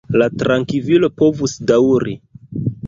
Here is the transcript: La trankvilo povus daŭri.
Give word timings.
La 0.19 0.27
trankvilo 0.43 1.11
povus 1.21 1.57
daŭri. 1.73 2.21